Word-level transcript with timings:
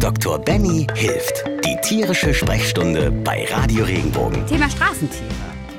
Dr. 0.00 0.38
Benny 0.38 0.86
hilft. 0.94 1.44
Die 1.64 1.76
tierische 1.82 2.32
Sprechstunde 2.32 3.10
bei 3.10 3.44
Radio 3.50 3.84
Regenbogen. 3.84 4.46
Thema 4.46 4.70
Straßentiere. 4.70 5.24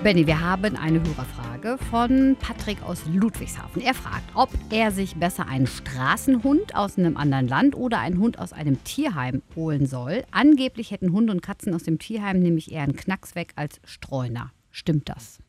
Benny, 0.04 0.28
wir 0.28 0.42
haben 0.42 0.76
eine 0.76 1.00
Hörerfrage 1.00 1.78
von 1.90 2.36
Patrick 2.38 2.84
aus 2.84 3.04
Ludwigshafen. 3.14 3.82
Er 3.82 3.94
fragt, 3.94 4.30
ob 4.34 4.50
er 4.72 4.92
sich 4.92 5.16
besser 5.16 5.48
einen 5.48 5.68
Straßenhund 5.68 6.76
aus 6.76 6.98
einem 6.98 7.16
anderen 7.16 7.48
Land 7.48 7.76
oder 7.76 8.00
einen 8.00 8.20
Hund 8.20 8.40
aus 8.40 8.52
einem 8.52 8.84
Tierheim 8.84 9.42
holen 9.56 9.86
soll. 9.86 10.26
Angeblich 10.32 10.92
hätten 10.92 11.14
Hunde 11.14 11.32
und 11.32 11.42
Katzen 11.42 11.74
aus 11.74 11.84
dem 11.84 11.98
Tierheim 11.98 12.40
nämlich 12.40 12.74
eher 12.74 12.84
einen 12.84 12.98
Knacks 12.98 13.36
weg 13.36 13.54
als 13.56 13.80
Streuner. 13.86 14.52
Stimmt 14.70 15.08
das? 15.08 15.40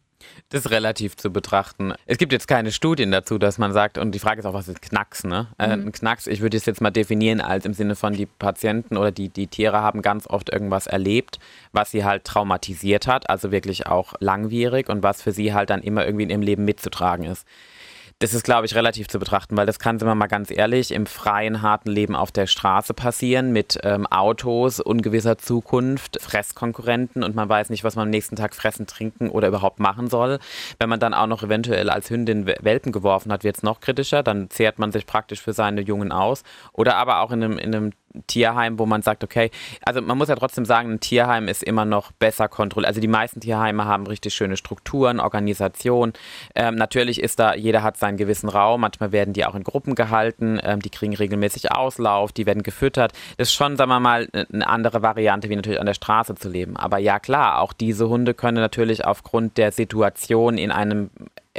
Das 0.49 0.65
ist 0.65 0.71
relativ 0.71 1.17
zu 1.17 1.31
betrachten. 1.31 1.95
Es 2.07 2.19
gibt 2.19 2.33
jetzt 2.33 2.49
keine 2.49 2.73
Studien 2.73 3.11
dazu, 3.11 3.39
dass 3.39 3.59
man 3.59 3.73
sagt, 3.73 3.99
und 3.99 4.13
die 4.13 4.19
Frage 4.19 4.41
ist 4.41 4.47
auch, 4.47 4.55
was 4.55 4.69
ist 4.69 4.83
Knacks, 4.83 5.25
ne? 5.25 5.49
Äh, 5.59 5.77
mhm. 5.77 5.87
Ein 5.87 5.93
Knacks, 5.93 6.27
ich 6.27 6.41
würde 6.41 6.57
es 6.57 6.67
jetzt 6.67 6.81
mal 6.81 6.91
definieren 6.91 7.41
als 7.41 7.65
im 7.65 7.75
Sinne 7.75 7.97
von, 7.97 8.13
die 8.13 8.27
Patienten 8.27 8.97
oder 8.97 9.13
die, 9.13 9.29
die 9.29 9.47
Tiere 9.47 9.81
haben 9.81 10.03
ganz 10.03 10.27
oft 10.27 10.51
irgendwas 10.51 10.87
erlebt, 10.87 11.39
was 11.73 11.91
sie 11.91 12.05
halt 12.05 12.25
traumatisiert 12.25 13.07
hat, 13.07 13.31
also 13.31 13.51
wirklich 13.51 13.87
auch 13.87 14.15
langwierig 14.21 14.89
und 14.89 15.03
was 15.03 15.23
für 15.23 15.33
sie 15.33 15.55
halt 15.55 15.71
dann 15.71 15.83
immer 15.83 16.05
irgendwie 16.05 16.25
in 16.25 16.31
ihrem 16.31 16.43
Leben 16.43 16.65
mitzutragen 16.65 17.25
ist. 17.25 17.47
Das 18.23 18.35
ist, 18.35 18.45
glaube 18.45 18.67
ich, 18.67 18.75
relativ 18.75 19.09
zu 19.09 19.19
betrachten, 19.19 19.57
weil 19.57 19.65
das 19.65 19.79
kann, 19.79 19.99
sind 19.99 20.07
wir 20.07 20.15
mal 20.15 20.27
ganz 20.27 20.51
ehrlich, 20.51 20.93
im 20.93 21.07
freien, 21.07 21.63
harten 21.63 21.91
Leben 21.91 22.15
auf 22.15 22.31
der 22.31 22.47
Straße 22.47 22.93
passieren 22.93 23.51
mit 23.51 23.81
ähm, 23.83 24.07
Autos, 24.07 24.79
ungewisser 24.79 25.39
Zukunft, 25.39 26.21
Fresskonkurrenten 26.21 27.25
und 27.25 27.35
man 27.35 27.49
weiß 27.49 27.71
nicht, 27.71 27.83
was 27.83 27.97
man 27.97 28.09
am 28.09 28.11
nächsten 28.11 28.37
Tag 28.37 28.55
fressen, 28.55 28.87
trinken 28.87 29.31
oder 29.31 29.49
überhaupt 29.49 29.81
machen 29.81 30.11
soll. 30.11 30.39
Wenn 30.79 30.91
man 30.91 31.01
dann 31.01 31.15
auch 31.15 31.29
noch 31.29 31.43
eventuell 31.43 31.89
als 31.89 32.11
Hündin 32.11 32.45
Welpen 32.45 32.93
geworfen 32.93 33.33
hat, 33.33 33.43
wird 33.43 33.57
es 33.57 33.63
noch 33.63 33.81
kritischer. 33.81 34.23
Dann 34.23 34.51
zehrt 34.51 34.79
man 34.79 34.93
sich 34.93 35.07
praktisch 35.07 35.41
für 35.41 35.55
seine 35.55 35.81
Jungen 35.81 36.13
aus. 36.13 36.43
Oder 36.75 36.97
aber 36.97 37.21
auch 37.21 37.31
in 37.31 37.43
einem, 37.43 37.57
in 37.57 37.75
einem 37.75 37.93
Tierheim, 38.27 38.79
wo 38.79 38.87
man 38.87 39.03
sagt, 39.03 39.23
okay, 39.23 39.51
also 39.85 40.03
man 40.03 40.19
muss 40.19 40.29
ja 40.29 40.35
trotzdem 40.35 40.65
sagen, 40.65 40.91
ein 40.91 41.01
Tierheim 41.01 41.49
ist 41.49 41.63
immer 41.63 41.85
noch 41.85 42.13
besser 42.13 42.49
kontrolliert. 42.49 42.89
Also 42.89 43.01
die 43.01 43.09
meisten 43.09 43.41
Tierheime 43.41 43.85
haben 43.85 44.07
richtig 44.07 44.35
schöne 44.35 44.57
Strukturen, 44.57 45.21
Organisation. 45.21 46.13
Ähm, 46.55 46.75
natürlich 46.75 47.21
ist 47.21 47.39
da, 47.39 47.55
jeder 47.55 47.83
hat 47.83 47.97
seinen 47.97 48.17
gewissen 48.17 48.49
Raum. 48.49 48.81
Manchmal 48.81 49.13
werden 49.13 49.33
die 49.33 49.45
auch 49.45 49.55
in 49.55 49.65
Gruppen 49.65 49.95
gehalten. 49.95 50.59
Ähm, 50.63 50.81
die 50.81 50.91
kriegen 50.91 51.15
regelmäßig 51.15 51.73
Auslauf, 51.73 52.33
die 52.33 52.47
werden 52.47 52.63
gefüttert. 52.63 53.13
Das 53.37 53.49
ist 53.49 53.55
schon, 53.55 53.77
sagen 53.77 53.91
wir 53.91 54.01
mal, 54.01 54.29
eine 54.53 54.67
andere 54.67 55.03
Variante, 55.03 55.49
wie 55.49 55.57
natürlich 55.57 55.81
an 55.81 55.87
der 55.87 55.95
Straße 55.95 56.35
zu 56.35 56.49
leben. 56.49 56.77
Aber 56.77 56.99
ja, 56.99 57.19
klar, 57.19 57.61
auch 57.61 57.73
diese 57.73 58.09
Hunde 58.09 58.35
können 58.35 58.59
natürlich 58.59 59.05
aufgrund 59.05 59.57
der 59.57 59.73
Situation 59.73 60.59
in 60.59 60.71
einem 60.71 61.11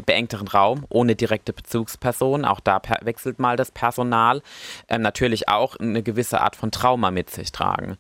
beengteren 0.06 0.48
Raum, 0.48 0.86
ohne 0.90 1.16
direkte 1.16 1.54
Bezugsperson. 1.54 2.46
Auch 2.46 2.60
da 2.60 2.82
wechselt 3.02 3.40
mal 3.40 3.58
das 3.58 3.72
Personal. 3.72 4.42
Ähm, 4.88 5.02
natürlich 5.02 5.50
auch 5.50 5.76
eine 5.78 6.04
gewisse 6.04 6.42
Art 6.42 6.56
von 6.56 6.72
Trauma 6.72 7.12
mit 7.12 7.30
sich 7.30 7.52
tragen. 7.52 7.98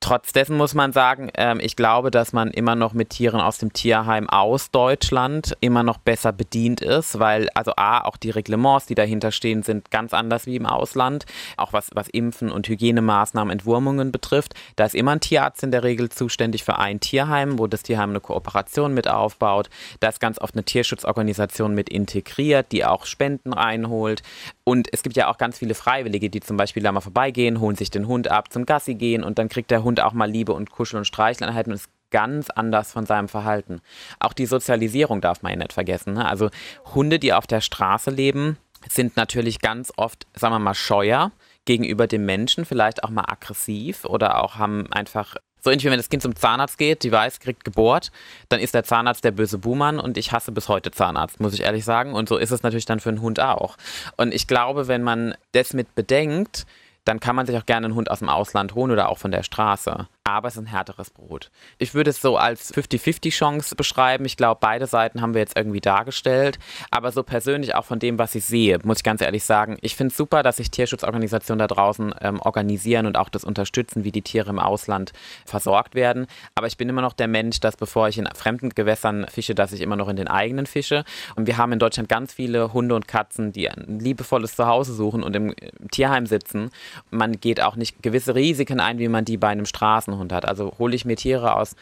Trotz 0.00 0.32
dessen 0.32 0.56
muss 0.56 0.74
man 0.74 0.92
sagen, 0.92 1.30
ähm, 1.34 1.58
ich 1.60 1.74
glaube, 1.74 2.10
dass 2.10 2.32
man 2.32 2.50
immer 2.50 2.74
noch 2.74 2.92
mit 2.92 3.10
Tieren 3.10 3.40
aus 3.40 3.58
dem 3.58 3.72
Tierheim 3.72 4.28
aus 4.28 4.70
Deutschland 4.70 5.56
immer 5.60 5.82
noch 5.82 5.96
besser 5.98 6.32
bedient 6.32 6.82
ist, 6.82 7.18
weil 7.18 7.48
also 7.54 7.72
A, 7.76 8.04
auch 8.04 8.18
die 8.18 8.30
Reglements, 8.30 8.86
die 8.86 8.94
dahinter 8.94 9.32
stehen, 9.32 9.62
sind 9.62 9.90
ganz 9.90 10.12
anders 10.12 10.46
wie 10.46 10.56
im 10.56 10.66
Ausland. 10.66 11.24
Auch 11.56 11.72
was, 11.72 11.88
was 11.94 12.08
Impfen 12.08 12.52
und 12.52 12.68
Hygienemaßnahmen, 12.68 13.50
Entwurmungen 13.50 14.12
betrifft. 14.12 14.54
Da 14.76 14.84
ist 14.84 14.94
immer 14.94 15.12
ein 15.12 15.20
Tierarzt 15.20 15.62
in 15.62 15.70
der 15.70 15.82
Regel 15.82 16.10
zuständig 16.10 16.62
für 16.62 16.78
ein 16.78 17.00
Tierheim, 17.00 17.58
wo 17.58 17.66
das 17.66 17.82
Tierheim 17.82 18.10
eine 18.10 18.20
Kooperation 18.20 18.92
mit 18.92 19.08
aufbaut. 19.08 19.70
Da 20.00 20.10
ist 20.10 20.20
ganz 20.20 20.38
oft 20.38 20.54
eine 20.54 20.64
Tierschutzorganisation 20.64 21.74
mit 21.74 21.88
integriert, 21.88 22.70
die 22.70 22.84
auch 22.84 23.06
Spenden 23.06 23.54
reinholt. 23.54 24.22
Und 24.68 24.88
es 24.92 25.04
gibt 25.04 25.16
ja 25.16 25.28
auch 25.28 25.38
ganz 25.38 25.58
viele 25.58 25.74
Freiwillige, 25.74 26.28
die 26.28 26.40
zum 26.40 26.56
Beispiel 26.56 26.82
da 26.82 26.90
mal 26.90 27.00
vorbeigehen, 27.00 27.60
holen 27.60 27.76
sich 27.76 27.90
den 27.90 28.08
Hund 28.08 28.26
ab, 28.28 28.52
zum 28.52 28.66
Gassi 28.66 28.96
gehen 28.96 29.22
und 29.22 29.38
dann 29.38 29.48
kriegt 29.48 29.70
der 29.70 29.84
Hund 29.84 30.00
auch 30.00 30.12
mal 30.12 30.28
Liebe 30.28 30.52
und 30.52 30.70
Kuschel 30.70 30.98
und 30.98 31.04
Streicheleinheiten 31.04 31.70
und 31.70 31.76
ist 31.76 31.88
ganz 32.10 32.50
anders 32.50 32.90
von 32.90 33.06
seinem 33.06 33.28
Verhalten. 33.28 33.80
Auch 34.18 34.32
die 34.32 34.46
Sozialisierung 34.46 35.20
darf 35.20 35.42
man 35.42 35.52
ja 35.52 35.58
nicht 35.58 35.72
vergessen. 35.72 36.14
Ne? 36.14 36.26
Also 36.26 36.50
Hunde, 36.96 37.20
die 37.20 37.32
auf 37.32 37.46
der 37.46 37.60
Straße 37.60 38.10
leben, 38.10 38.58
sind 38.88 39.16
natürlich 39.16 39.60
ganz 39.60 39.92
oft, 39.96 40.26
sagen 40.34 40.54
wir 40.54 40.58
mal, 40.58 40.74
scheuer 40.74 41.30
gegenüber 41.64 42.08
dem 42.08 42.24
Menschen, 42.26 42.64
vielleicht 42.64 43.04
auch 43.04 43.10
mal 43.10 43.26
aggressiv 43.28 44.04
oder 44.04 44.42
auch 44.42 44.56
haben 44.56 44.92
einfach 44.92 45.36
so 45.66 45.70
ähnlich 45.70 45.84
wie 45.84 45.90
wenn 45.90 45.98
das 45.98 46.08
Kind 46.08 46.22
zum 46.22 46.36
Zahnarzt 46.36 46.78
geht, 46.78 47.02
die 47.02 47.10
weiß, 47.10 47.40
kriegt 47.40 47.64
gebohrt, 47.64 48.12
dann 48.48 48.60
ist 48.60 48.72
der 48.72 48.84
Zahnarzt 48.84 49.24
der 49.24 49.32
böse 49.32 49.58
Buhmann 49.58 49.98
und 49.98 50.16
ich 50.16 50.30
hasse 50.30 50.52
bis 50.52 50.68
heute 50.68 50.92
Zahnarzt, 50.92 51.40
muss 51.40 51.54
ich 51.54 51.62
ehrlich 51.62 51.84
sagen. 51.84 52.14
Und 52.14 52.28
so 52.28 52.36
ist 52.36 52.52
es 52.52 52.62
natürlich 52.62 52.84
dann 52.84 53.00
für 53.00 53.08
einen 53.08 53.20
Hund 53.20 53.40
auch. 53.40 53.76
Und 54.16 54.32
ich 54.32 54.46
glaube, 54.46 54.86
wenn 54.86 55.02
man 55.02 55.34
das 55.52 55.72
mit 55.72 55.94
bedenkt, 55.96 56.66
dann 57.04 57.18
kann 57.18 57.34
man 57.34 57.46
sich 57.46 57.56
auch 57.56 57.66
gerne 57.66 57.86
einen 57.86 57.96
Hund 57.96 58.10
aus 58.10 58.20
dem 58.20 58.28
Ausland 58.28 58.74
holen 58.74 58.92
oder 58.92 59.08
auch 59.08 59.18
von 59.18 59.32
der 59.32 59.42
Straße 59.42 60.08
aber 60.26 60.48
es 60.48 60.56
ist 60.56 60.62
ein 60.62 60.66
härteres 60.66 61.10
Brot. 61.10 61.50
Ich 61.78 61.94
würde 61.94 62.10
es 62.10 62.20
so 62.20 62.36
als 62.36 62.74
50-50-Chance 62.74 63.76
beschreiben. 63.76 64.24
Ich 64.24 64.36
glaube, 64.36 64.58
beide 64.60 64.88
Seiten 64.88 65.22
haben 65.22 65.34
wir 65.34 65.40
jetzt 65.40 65.56
irgendwie 65.56 65.80
dargestellt. 65.80 66.58
Aber 66.90 67.12
so 67.12 67.22
persönlich 67.22 67.76
auch 67.76 67.84
von 67.84 68.00
dem, 68.00 68.18
was 68.18 68.34
ich 68.34 68.44
sehe, 68.44 68.78
muss 68.82 68.98
ich 68.98 69.04
ganz 69.04 69.20
ehrlich 69.20 69.44
sagen, 69.44 69.78
ich 69.82 69.94
finde 69.94 70.10
es 70.10 70.16
super, 70.16 70.42
dass 70.42 70.56
sich 70.56 70.72
Tierschutzorganisationen 70.72 71.60
da 71.60 71.68
draußen 71.68 72.12
ähm, 72.20 72.40
organisieren 72.40 73.06
und 73.06 73.16
auch 73.16 73.28
das 73.28 73.44
unterstützen, 73.44 74.02
wie 74.02 74.10
die 74.10 74.22
Tiere 74.22 74.50
im 74.50 74.58
Ausland 74.58 75.12
versorgt 75.44 75.94
werden. 75.94 76.26
Aber 76.56 76.66
ich 76.66 76.76
bin 76.76 76.88
immer 76.88 77.02
noch 77.02 77.12
der 77.12 77.28
Mensch, 77.28 77.60
dass 77.60 77.76
bevor 77.76 78.08
ich 78.08 78.18
in 78.18 78.26
fremden 78.34 78.70
Gewässern 78.70 79.26
fische, 79.28 79.54
dass 79.54 79.72
ich 79.72 79.80
immer 79.80 79.96
noch 79.96 80.08
in 80.08 80.16
den 80.16 80.26
eigenen 80.26 80.66
fische. 80.66 81.04
Und 81.36 81.46
wir 81.46 81.56
haben 81.56 81.70
in 81.70 81.78
Deutschland 81.78 82.08
ganz 82.08 82.32
viele 82.32 82.72
Hunde 82.72 82.96
und 82.96 83.06
Katzen, 83.06 83.52
die 83.52 83.70
ein 83.70 84.00
liebevolles 84.00 84.56
Zuhause 84.56 84.92
suchen 84.92 85.22
und 85.22 85.36
im, 85.36 85.50
im 85.52 85.88
Tierheim 85.92 86.26
sitzen. 86.26 86.70
Man 87.10 87.38
geht 87.40 87.62
auch 87.62 87.76
nicht 87.76 88.02
gewisse 88.02 88.34
Risiken 88.34 88.80
ein, 88.80 88.98
wie 88.98 89.08
man 89.08 89.24
die 89.24 89.36
bei 89.36 89.48
einem 89.48 89.66
Straßen 89.66 90.15
Hund 90.18 90.32
hat. 90.32 90.46
Also 90.46 90.72
hole 90.78 90.94
ich 90.94 91.04
mir 91.04 91.16
Tiere 91.16 91.54
aus 91.54 91.76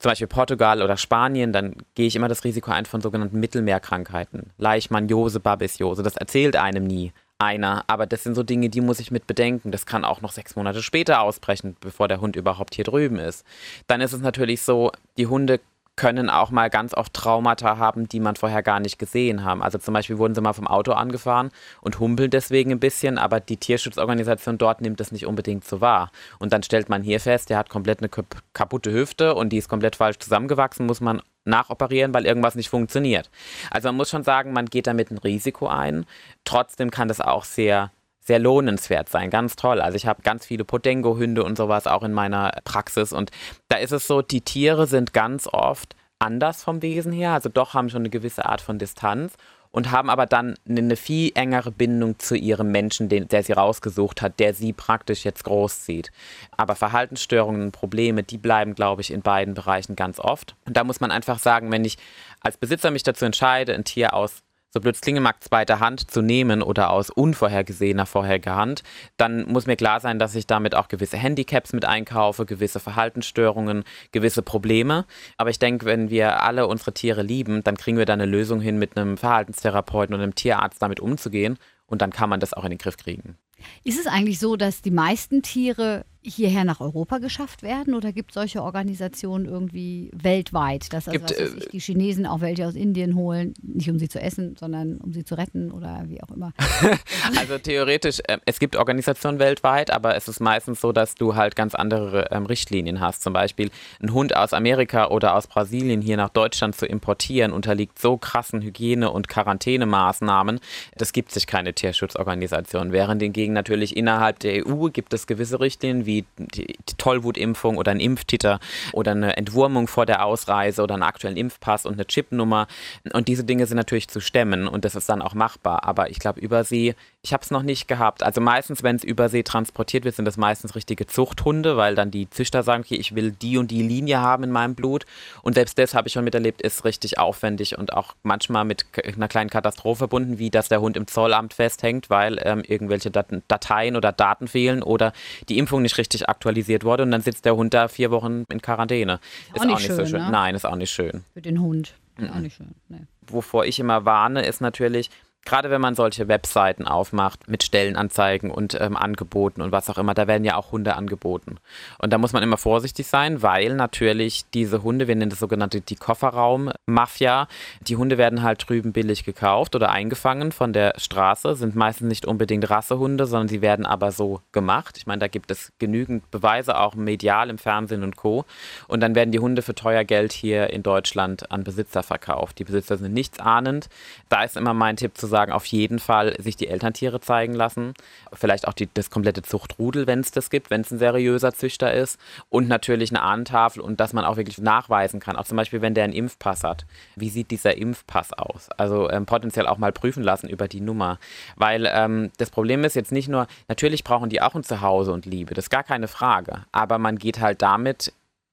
zum 0.00 0.10
Beispiel 0.10 0.28
Portugal 0.28 0.82
oder 0.82 0.96
Spanien, 0.96 1.52
dann 1.52 1.76
gehe 1.94 2.06
ich 2.06 2.16
immer 2.16 2.28
das 2.28 2.42
Risiko 2.42 2.70
ein 2.70 2.86
von 2.86 3.02
sogenannten 3.02 3.38
Mittelmeerkrankheiten. 3.38 4.50
Leishmaniose, 4.56 5.40
Babesiose, 5.40 6.02
das 6.02 6.16
erzählt 6.16 6.56
einem 6.56 6.84
nie 6.84 7.12
einer. 7.38 7.84
Aber 7.86 8.06
das 8.06 8.22
sind 8.22 8.34
so 8.34 8.42
Dinge, 8.42 8.70
die 8.70 8.80
muss 8.80 8.98
ich 8.98 9.10
mit 9.10 9.26
bedenken. 9.26 9.70
Das 9.70 9.86
kann 9.86 10.04
auch 10.04 10.20
noch 10.20 10.32
sechs 10.32 10.56
Monate 10.56 10.82
später 10.82 11.20
ausbrechen, 11.20 11.76
bevor 11.80 12.08
der 12.08 12.20
Hund 12.20 12.36
überhaupt 12.36 12.74
hier 12.74 12.84
drüben 12.84 13.18
ist. 13.18 13.44
Dann 13.88 14.00
ist 14.00 14.12
es 14.12 14.20
natürlich 14.20 14.62
so, 14.62 14.90
die 15.18 15.26
Hunde 15.26 15.60
können 16.00 16.30
auch 16.30 16.50
mal 16.50 16.70
ganz 16.70 16.94
oft 16.94 17.12
Traumata 17.12 17.76
haben, 17.76 18.08
die 18.08 18.20
man 18.20 18.34
vorher 18.34 18.62
gar 18.62 18.80
nicht 18.80 18.98
gesehen 18.98 19.44
haben. 19.44 19.62
Also 19.62 19.76
zum 19.76 19.92
Beispiel 19.92 20.16
wurden 20.16 20.34
sie 20.34 20.40
mal 20.40 20.54
vom 20.54 20.66
Auto 20.66 20.92
angefahren 20.92 21.50
und 21.82 22.00
humpeln 22.00 22.30
deswegen 22.30 22.70
ein 22.72 22.80
bisschen, 22.80 23.18
aber 23.18 23.38
die 23.38 23.58
Tierschutzorganisation 23.58 24.56
dort 24.56 24.80
nimmt 24.80 24.98
das 24.98 25.12
nicht 25.12 25.26
unbedingt 25.26 25.66
so 25.66 25.82
wahr. 25.82 26.10
Und 26.38 26.54
dann 26.54 26.62
stellt 26.62 26.88
man 26.88 27.02
hier 27.02 27.20
fest, 27.20 27.50
der 27.50 27.58
hat 27.58 27.68
komplett 27.68 27.98
eine 27.98 28.08
kaputte 28.54 28.90
Hüfte 28.90 29.34
und 29.34 29.50
die 29.50 29.58
ist 29.58 29.68
komplett 29.68 29.94
falsch 29.94 30.18
zusammengewachsen, 30.20 30.86
muss 30.86 31.02
man 31.02 31.20
nachoperieren, 31.44 32.14
weil 32.14 32.24
irgendwas 32.24 32.54
nicht 32.54 32.70
funktioniert. 32.70 33.28
Also 33.70 33.88
man 33.88 33.96
muss 33.96 34.08
schon 34.08 34.24
sagen, 34.24 34.54
man 34.54 34.66
geht 34.66 34.86
damit 34.86 35.10
ein 35.10 35.18
Risiko 35.18 35.66
ein. 35.66 36.06
Trotzdem 36.46 36.90
kann 36.90 37.08
das 37.08 37.20
auch 37.20 37.44
sehr 37.44 37.90
sehr 38.30 38.38
lohnenswert 38.38 39.08
sein. 39.08 39.28
Ganz 39.28 39.56
toll. 39.56 39.80
Also 39.80 39.96
ich 39.96 40.06
habe 40.06 40.22
ganz 40.22 40.46
viele 40.46 40.64
Podengo-Hunde 40.64 41.42
und 41.42 41.56
sowas 41.56 41.88
auch 41.88 42.04
in 42.04 42.12
meiner 42.12 42.52
Praxis. 42.62 43.12
Und 43.12 43.32
da 43.66 43.78
ist 43.78 43.90
es 43.90 44.06
so, 44.06 44.22
die 44.22 44.42
Tiere 44.42 44.86
sind 44.86 45.12
ganz 45.12 45.48
oft 45.48 45.96
anders 46.20 46.62
vom 46.62 46.80
Wesen 46.80 47.10
her, 47.10 47.32
also 47.32 47.48
doch 47.48 47.74
haben 47.74 47.90
schon 47.90 48.02
eine 48.02 48.10
gewisse 48.10 48.46
Art 48.46 48.60
von 48.60 48.78
Distanz 48.78 49.34
und 49.72 49.90
haben 49.90 50.10
aber 50.10 50.26
dann 50.26 50.54
eine 50.68 50.94
viel 50.94 51.32
engere 51.34 51.72
Bindung 51.72 52.20
zu 52.20 52.36
ihrem 52.36 52.70
Menschen, 52.70 53.08
den, 53.08 53.26
der 53.26 53.42
sie 53.42 53.52
rausgesucht 53.52 54.22
hat, 54.22 54.38
der 54.38 54.54
sie 54.54 54.72
praktisch 54.72 55.24
jetzt 55.24 55.42
großzieht. 55.42 56.12
Aber 56.56 56.76
Verhaltensstörungen 56.76 57.62
und 57.62 57.72
Probleme, 57.72 58.22
die 58.22 58.38
bleiben, 58.38 58.76
glaube 58.76 59.02
ich, 59.02 59.12
in 59.12 59.22
beiden 59.22 59.54
Bereichen 59.54 59.96
ganz 59.96 60.20
oft. 60.20 60.54
Und 60.66 60.76
da 60.76 60.84
muss 60.84 61.00
man 61.00 61.10
einfach 61.10 61.40
sagen, 61.40 61.72
wenn 61.72 61.84
ich 61.84 61.98
als 62.40 62.58
Besitzer 62.58 62.92
mich 62.92 63.02
dazu 63.02 63.24
entscheide, 63.24 63.74
ein 63.74 63.84
Tier 63.84 64.14
aus 64.14 64.42
so 64.72 64.80
blöd 64.80 64.96
es 65.00 65.20
mag, 65.20 65.42
zweiter 65.42 65.80
Hand 65.80 66.10
zu 66.10 66.22
nehmen 66.22 66.62
oder 66.62 66.90
aus 66.90 67.10
unvorhergesehener 67.10 68.06
vorheriger 68.06 68.54
Hand, 68.56 68.82
dann 69.16 69.44
muss 69.46 69.66
mir 69.66 69.76
klar 69.76 70.00
sein, 70.00 70.18
dass 70.18 70.34
ich 70.34 70.46
damit 70.46 70.74
auch 70.74 70.88
gewisse 70.88 71.16
Handicaps 71.16 71.72
mit 71.72 71.84
einkaufe, 71.84 72.46
gewisse 72.46 72.80
Verhaltensstörungen, 72.80 73.84
gewisse 74.12 74.42
Probleme. 74.42 75.06
Aber 75.36 75.50
ich 75.50 75.58
denke, 75.58 75.86
wenn 75.86 76.10
wir 76.10 76.42
alle 76.42 76.66
unsere 76.66 76.94
Tiere 76.94 77.22
lieben, 77.22 77.64
dann 77.64 77.76
kriegen 77.76 77.98
wir 77.98 78.06
da 78.06 78.12
eine 78.12 78.26
Lösung 78.26 78.60
hin, 78.60 78.78
mit 78.78 78.96
einem 78.96 79.16
Verhaltenstherapeuten 79.16 80.14
und 80.14 80.20
einem 80.20 80.34
Tierarzt 80.34 80.80
damit 80.80 81.00
umzugehen. 81.00 81.58
Und 81.86 82.02
dann 82.02 82.10
kann 82.12 82.30
man 82.30 82.38
das 82.38 82.54
auch 82.54 82.64
in 82.64 82.70
den 82.70 82.78
Griff 82.78 82.96
kriegen. 82.96 83.36
Ist 83.82 83.98
es 83.98 84.06
eigentlich 84.06 84.38
so, 84.38 84.56
dass 84.56 84.82
die 84.82 84.92
meisten 84.92 85.42
Tiere 85.42 86.04
hierher 86.22 86.64
nach 86.64 86.80
Europa 86.80 87.18
geschafft 87.18 87.62
werden 87.62 87.94
oder 87.94 88.12
gibt 88.12 88.30
es 88.30 88.34
solche 88.34 88.62
Organisationen 88.62 89.46
irgendwie 89.46 90.10
weltweit, 90.12 90.92
dass 90.92 91.08
also, 91.08 91.18
gibt, 91.18 91.30
was 91.30 91.54
ich, 91.54 91.68
die 91.70 91.80
Chinesen 91.80 92.26
auch 92.26 92.42
welche 92.42 92.66
aus 92.66 92.74
Indien 92.74 93.14
holen, 93.14 93.54
nicht 93.62 93.88
um 93.88 93.98
sie 93.98 94.08
zu 94.08 94.20
essen, 94.20 94.54
sondern 94.58 94.98
um 94.98 95.14
sie 95.14 95.24
zu 95.24 95.36
retten 95.36 95.70
oder 95.70 96.04
wie 96.08 96.22
auch 96.22 96.30
immer? 96.30 96.52
also 97.38 97.56
theoretisch, 97.56 98.20
äh, 98.26 98.38
es 98.44 98.58
gibt 98.58 98.76
Organisationen 98.76 99.38
weltweit, 99.38 99.90
aber 99.90 100.14
es 100.14 100.28
ist 100.28 100.40
meistens 100.40 100.82
so, 100.82 100.92
dass 100.92 101.14
du 101.14 101.36
halt 101.36 101.56
ganz 101.56 101.74
andere 101.74 102.28
ähm, 102.30 102.44
Richtlinien 102.44 103.00
hast. 103.00 103.22
Zum 103.22 103.32
Beispiel 103.32 103.70
ein 104.02 104.12
Hund 104.12 104.36
aus 104.36 104.52
Amerika 104.52 105.08
oder 105.08 105.34
aus 105.34 105.46
Brasilien 105.46 106.02
hier 106.02 106.18
nach 106.18 106.30
Deutschland 106.30 106.76
zu 106.76 106.84
importieren, 106.84 107.52
unterliegt 107.52 107.98
so 107.98 108.18
krassen 108.18 108.60
Hygiene- 108.60 109.10
und 109.10 109.28
Quarantänemaßnahmen, 109.28 110.60
das 110.96 111.14
gibt 111.14 111.32
sich 111.32 111.46
keine 111.46 111.72
Tierschutzorganisation. 111.72 112.92
Während 112.92 113.22
hingegen 113.22 113.54
natürlich 113.54 113.96
innerhalb 113.96 114.38
der 114.40 114.66
EU 114.66 114.90
gibt 114.90 115.14
es 115.14 115.26
gewisse 115.26 115.60
Richtlinien, 115.60 116.09
wie 116.10 116.24
die 116.36 116.74
Tollwutimpfung 116.98 117.76
oder 117.76 117.92
ein 117.92 118.00
Impftitter 118.00 118.58
oder 118.92 119.12
eine 119.12 119.36
Entwurmung 119.36 119.86
vor 119.86 120.06
der 120.06 120.24
Ausreise 120.24 120.82
oder 120.82 120.94
einen 120.94 121.04
aktuellen 121.04 121.36
Impfpass 121.36 121.86
und 121.86 121.94
eine 121.94 122.06
Chipnummer. 122.06 122.66
Und 123.12 123.28
diese 123.28 123.44
Dinge 123.44 123.66
sind 123.66 123.76
natürlich 123.76 124.08
zu 124.08 124.20
stemmen 124.20 124.66
und 124.66 124.84
das 124.84 124.96
ist 124.96 125.08
dann 125.08 125.22
auch 125.22 125.34
machbar. 125.34 125.84
Aber 125.84 126.10
ich 126.10 126.18
glaube, 126.18 126.40
Übersee, 126.40 126.94
ich 127.22 127.32
habe 127.32 127.42
es 127.42 127.50
noch 127.50 127.62
nicht 127.62 127.86
gehabt. 127.86 128.22
Also 128.22 128.40
meistens, 128.40 128.82
wenn 128.82 128.96
es 128.96 129.04
Übersee 129.04 129.42
transportiert 129.42 130.04
wird, 130.04 130.16
sind 130.16 130.24
das 130.24 130.38
meistens 130.38 130.74
richtige 130.74 131.06
Zuchthunde, 131.06 131.76
weil 131.76 131.94
dann 131.94 132.10
die 132.10 132.28
Züchter 132.30 132.62
sagen, 132.62 132.82
okay, 132.84 132.96
ich 132.96 133.14
will 133.14 133.30
die 133.30 133.58
und 133.58 133.70
die 133.70 133.82
Linie 133.82 134.20
haben 134.20 134.44
in 134.44 134.50
meinem 134.50 134.74
Blut. 134.74 135.04
Und 135.42 135.54
selbst 135.54 135.78
das 135.78 135.94
habe 135.94 136.08
ich 136.08 136.14
schon 136.14 136.24
miterlebt, 136.24 136.62
ist 136.62 136.84
richtig 136.84 137.18
aufwendig 137.18 137.76
und 137.78 137.92
auch 137.92 138.14
manchmal 138.22 138.64
mit 138.64 138.86
einer 139.04 139.28
kleinen 139.28 139.50
Katastrophe 139.50 139.98
verbunden, 139.98 140.38
wie 140.38 140.50
dass 140.50 140.68
der 140.68 140.80
Hund 140.80 140.96
im 140.96 141.06
Zollamt 141.06 141.52
festhängt, 141.52 142.08
weil 142.08 142.40
ähm, 142.42 142.62
irgendwelche 142.66 143.10
Dateien 143.10 143.96
oder 143.96 144.12
Daten 144.12 144.48
fehlen 144.48 144.82
oder 144.82 145.12
die 145.48 145.58
Impfung 145.58 145.82
nicht 145.82 145.98
richtig 146.00 146.28
aktualisiert 146.28 146.84
wurde 146.84 147.04
und 147.04 147.10
dann 147.12 147.20
sitzt 147.20 147.44
der 147.44 147.54
Hund 147.54 147.72
da 147.74 147.86
vier 147.88 148.10
Wochen 148.10 148.44
in 148.50 148.60
Quarantäne. 148.60 149.20
Ist 149.54 149.60
auch 149.60 149.64
nicht, 149.64 149.74
auch 149.74 149.78
nicht 149.78 149.86
schön, 149.86 149.96
so 149.96 150.06
schön. 150.06 150.22
Ne? 150.22 150.30
Nein, 150.30 150.54
ist 150.54 150.64
auch 150.64 150.76
nicht 150.76 150.90
schön. 150.90 151.24
Für 151.32 151.42
den 151.42 151.60
Hund. 151.60 151.94
Ist 152.16 152.24
mhm. 152.24 152.30
auch 152.30 152.40
nicht 152.40 152.56
schön. 152.56 152.74
Nee. 152.88 153.06
Wovor 153.28 153.64
ich 153.64 153.78
immer 153.78 154.04
warne, 154.04 154.44
ist 154.44 154.60
natürlich, 154.60 155.10
Gerade 155.44 155.70
wenn 155.70 155.80
man 155.80 155.94
solche 155.94 156.28
Webseiten 156.28 156.86
aufmacht 156.86 157.48
mit 157.48 157.62
Stellenanzeigen 157.62 158.50
und 158.50 158.78
ähm, 158.78 158.96
Angeboten 158.96 159.62
und 159.62 159.72
was 159.72 159.88
auch 159.88 159.96
immer, 159.96 160.12
da 160.12 160.26
werden 160.26 160.44
ja 160.44 160.56
auch 160.56 160.70
Hunde 160.70 160.96
angeboten. 160.96 161.56
Und 161.98 162.12
da 162.12 162.18
muss 162.18 162.34
man 162.34 162.42
immer 162.42 162.58
vorsichtig 162.58 163.06
sein, 163.06 163.42
weil 163.42 163.74
natürlich 163.74 164.44
diese 164.52 164.82
Hunde, 164.82 165.08
wir 165.08 165.16
nennen 165.16 165.30
das 165.30 165.38
sogenannte 165.38 165.80
die 165.80 165.96
Kofferraum-Mafia, 165.96 167.48
die 167.80 167.96
Hunde 167.96 168.18
werden 168.18 168.42
halt 168.42 168.68
drüben 168.68 168.92
billig 168.92 169.24
gekauft 169.24 169.74
oder 169.74 169.90
eingefangen 169.90 170.52
von 170.52 170.74
der 170.74 170.92
Straße, 170.98 171.56
sind 171.56 171.74
meistens 171.74 172.08
nicht 172.08 172.26
unbedingt 172.26 172.68
Rassehunde, 172.68 173.24
sondern 173.24 173.48
sie 173.48 173.62
werden 173.62 173.86
aber 173.86 174.12
so 174.12 174.42
gemacht. 174.52 174.98
Ich 174.98 175.06
meine, 175.06 175.20
da 175.20 175.28
gibt 175.28 175.50
es 175.50 175.72
genügend 175.78 176.30
Beweise, 176.30 176.78
auch 176.78 176.94
medial 176.94 177.48
im 177.48 177.56
Fernsehen 177.56 178.02
und 178.02 178.16
Co. 178.16 178.44
Und 178.88 179.00
dann 179.00 179.14
werden 179.14 179.32
die 179.32 179.38
Hunde 179.38 179.62
für 179.62 179.74
teuer 179.74 180.04
Geld 180.04 180.32
hier 180.32 180.68
in 180.68 180.82
Deutschland 180.82 181.50
an 181.50 181.64
Besitzer 181.64 182.02
verkauft. 182.02 182.58
Die 182.58 182.64
Besitzer 182.64 182.98
sind 182.98 183.14
nichts 183.14 183.40
ahnend. 183.40 183.88
Da 184.28 184.44
ist 184.44 184.58
immer 184.58 184.74
mein 184.74 184.96
Tipp 184.96 185.16
zu 185.16 185.29
sagen, 185.30 185.52
auf 185.52 185.64
jeden 185.66 185.98
Fall 185.98 186.36
sich 186.40 186.56
die 186.56 186.68
Elterntiere 186.68 187.20
zeigen 187.20 187.54
lassen. 187.54 187.94
Vielleicht 188.32 188.68
auch 188.68 188.74
die, 188.74 188.88
das 188.92 189.10
komplette 189.10 189.42
Zuchtrudel, 189.42 190.06
wenn 190.06 190.20
es 190.20 190.30
das 190.30 190.50
gibt, 190.50 190.70
wenn 190.70 190.82
es 190.82 190.90
ein 190.90 190.98
seriöser 190.98 191.54
Züchter 191.54 191.92
ist. 191.92 192.20
Und 192.50 192.68
natürlich 192.68 193.10
eine 193.10 193.22
Ahnentafel 193.22 193.80
und 193.80 194.00
dass 194.00 194.12
man 194.12 194.24
auch 194.24 194.36
wirklich 194.36 194.58
nachweisen 194.58 195.20
kann. 195.20 195.36
Auch 195.36 195.44
zum 195.44 195.56
Beispiel, 195.56 195.80
wenn 195.80 195.94
der 195.94 196.04
einen 196.04 196.12
Impfpass 196.12 196.64
hat. 196.64 196.84
Wie 197.16 197.30
sieht 197.30 197.50
dieser 197.50 197.76
Impfpass 197.76 198.32
aus? 198.34 198.68
Also 198.76 199.08
ähm, 199.10 199.24
potenziell 199.24 199.66
auch 199.66 199.78
mal 199.78 199.92
prüfen 199.92 200.22
lassen 200.22 200.48
über 200.48 200.68
die 200.68 200.80
Nummer. 200.80 201.18
Weil 201.56 201.88
ähm, 201.90 202.30
das 202.36 202.50
Problem 202.50 202.84
ist 202.84 202.96
jetzt 202.96 203.12
nicht 203.12 203.28
nur, 203.28 203.46
natürlich 203.68 204.04
brauchen 204.04 204.28
die 204.28 204.42
auch 204.42 204.54
ein 204.54 204.64
Zuhause 204.64 205.12
und 205.12 205.24
Liebe, 205.24 205.54
das 205.54 205.66
ist 205.66 205.70
gar 205.70 205.84
keine 205.84 206.08
Frage. 206.08 206.64
Aber 206.72 206.98
man 206.98 207.16
geht 207.16 207.40
halt 207.40 207.62
damit 207.62 208.12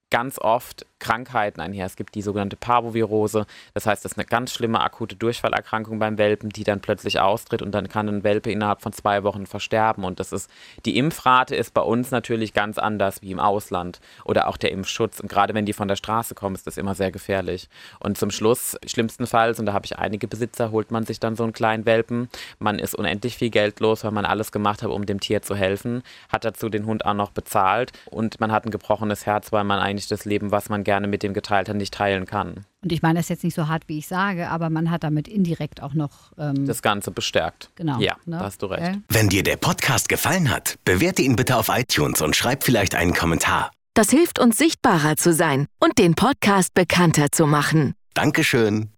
ganz 0.09 0.39
oft 0.39 0.85
Krankheiten 0.99 1.61
einher. 1.61 1.85
Es 1.85 1.95
gibt 1.95 2.15
die 2.15 2.21
sogenannte 2.21 2.55
Parvovirose, 2.55 3.45
das 3.73 3.85
heißt, 3.85 4.03
das 4.03 4.13
ist 4.13 4.17
eine 4.17 4.25
ganz 4.25 4.51
schlimme 4.53 4.81
akute 4.81 5.15
Durchfallerkrankung 5.15 5.99
beim 5.99 6.17
Welpen, 6.17 6.49
die 6.49 6.63
dann 6.63 6.79
plötzlich 6.79 7.19
austritt 7.19 7.61
und 7.61 7.71
dann 7.71 7.89
kann 7.89 8.07
ein 8.07 8.23
Welpe 8.23 8.51
innerhalb 8.51 8.81
von 8.81 8.93
zwei 8.93 9.23
Wochen 9.23 9.45
versterben. 9.45 10.03
Und 10.03 10.19
das 10.19 10.31
ist, 10.31 10.49
die 10.85 10.97
Impfrate 10.97 11.55
ist 11.55 11.73
bei 11.73 11.81
uns 11.81 12.11
natürlich 12.11 12.53
ganz 12.53 12.77
anders 12.77 13.21
wie 13.21 13.31
im 13.31 13.39
Ausland 13.39 13.99
oder 14.25 14.47
auch 14.47 14.57
der 14.57 14.71
Impfschutz. 14.71 15.19
Und 15.19 15.29
gerade 15.29 15.53
wenn 15.53 15.65
die 15.65 15.73
von 15.73 15.87
der 15.87 15.95
Straße 15.95 16.35
kommen, 16.35 16.55
ist 16.55 16.67
das 16.67 16.77
immer 16.77 16.95
sehr 16.95 17.11
gefährlich. 17.11 17.69
Und 17.99 18.17
zum 18.17 18.31
Schluss, 18.31 18.77
schlimmstenfalls, 18.85 19.59
und 19.59 19.65
da 19.65 19.73
habe 19.73 19.85
ich 19.85 19.97
einige 19.97 20.27
Besitzer, 20.27 20.71
holt 20.71 20.91
man 20.91 21.05
sich 21.05 21.19
dann 21.19 21.35
so 21.35 21.43
einen 21.43 21.53
kleinen 21.53 21.85
Welpen. 21.85 22.29
Man 22.59 22.79
ist 22.79 22.95
unendlich 22.95 23.37
viel 23.37 23.49
Geld 23.49 23.79
los, 23.79 24.03
weil 24.03 24.11
man 24.11 24.25
alles 24.25 24.51
gemacht 24.51 24.83
hat, 24.83 24.89
um 24.89 25.05
dem 25.05 25.19
Tier 25.19 25.41
zu 25.41 25.55
helfen, 25.55 26.03
hat 26.29 26.45
dazu 26.45 26.69
den 26.69 26.85
Hund 26.85 27.05
auch 27.05 27.13
noch 27.13 27.31
bezahlt 27.31 27.91
und 28.05 28.39
man 28.39 28.51
hat 28.51 28.65
ein 28.65 28.71
gebrochenes 28.71 29.25
Herz, 29.25 29.51
weil 29.51 29.63
man 29.63 29.79
eigentlich 29.79 30.07
das 30.07 30.25
Leben, 30.25 30.51
was 30.51 30.69
man 30.69 30.83
gerne 30.87 31.07
mit 31.07 31.21
dem 31.21 31.33
geteilt 31.33 31.67
hat, 31.67 31.75
nicht 31.75 31.93
teilen 31.93 32.25
kann. 32.25 32.65
Und 32.81 32.93
ich 32.93 33.01
meine 33.01 33.19
das 33.19 33.25
ist 33.25 33.29
jetzt 33.29 33.43
nicht 33.43 33.55
so 33.55 33.67
hart, 33.67 33.83
wie 33.87 33.97
ich 33.97 34.07
sage, 34.07 34.49
aber 34.49 34.69
man 34.69 34.89
hat 34.89 35.03
damit 35.03 35.27
indirekt 35.27 35.83
auch 35.83 35.93
noch 35.93 36.31
ähm, 36.37 36.65
das 36.65 36.81
Ganze 36.81 37.11
bestärkt. 37.11 37.69
Genau. 37.75 37.99
Ja, 37.99 38.15
ne? 38.25 38.37
da 38.37 38.45
hast 38.45 38.61
du 38.61 38.67
recht. 38.67 38.81
Okay. 38.81 39.01
Wenn 39.09 39.27
dir 39.27 39.43
der 39.43 39.57
Podcast 39.57 40.07
gefallen 40.07 40.49
hat, 40.49 40.79
bewerte 40.85 41.21
ihn 41.21 41.35
bitte 41.35 41.57
auf 41.57 41.69
iTunes 41.69 42.21
und 42.21 42.37
schreib 42.37 42.63
vielleicht 42.63 42.95
einen 42.95 43.13
Kommentar. 43.13 43.69
Das 43.95 44.09
hilft 44.09 44.39
uns 44.39 44.57
sichtbarer 44.57 45.17
zu 45.17 45.33
sein 45.33 45.67
und 45.79 45.97
den 45.97 46.15
Podcast 46.15 46.73
bekannter 46.73 47.27
zu 47.31 47.47
machen. 47.47 47.93
Dankeschön. 48.13 48.89